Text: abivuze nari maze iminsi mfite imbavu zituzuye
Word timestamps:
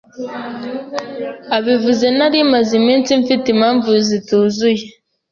abivuze 1.55 2.07
nari 2.17 2.39
maze 2.53 2.71
iminsi 2.81 3.11
mfite 3.21 3.45
imbavu 3.53 3.91
zituzuye 4.07 4.85